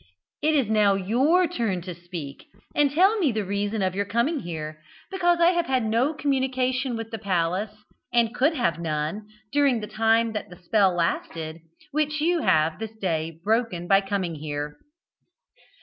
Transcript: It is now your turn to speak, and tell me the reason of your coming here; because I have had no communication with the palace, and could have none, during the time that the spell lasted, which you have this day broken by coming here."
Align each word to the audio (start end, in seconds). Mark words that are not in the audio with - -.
It 0.41 0.55
is 0.55 0.67
now 0.67 0.95
your 0.95 1.47
turn 1.47 1.83
to 1.83 1.93
speak, 1.93 2.47
and 2.73 2.89
tell 2.89 3.19
me 3.19 3.31
the 3.31 3.45
reason 3.45 3.83
of 3.83 3.93
your 3.93 4.05
coming 4.05 4.39
here; 4.39 4.81
because 5.11 5.39
I 5.39 5.51
have 5.51 5.67
had 5.67 5.83
no 5.85 6.15
communication 6.15 6.95
with 6.95 7.11
the 7.11 7.19
palace, 7.19 7.69
and 8.11 8.33
could 8.33 8.55
have 8.55 8.79
none, 8.79 9.27
during 9.51 9.79
the 9.79 9.85
time 9.85 10.33
that 10.33 10.49
the 10.49 10.57
spell 10.57 10.95
lasted, 10.95 11.59
which 11.91 12.19
you 12.19 12.39
have 12.39 12.79
this 12.79 12.97
day 12.97 13.37
broken 13.43 13.87
by 13.87 14.01
coming 14.01 14.33
here." 14.33 14.77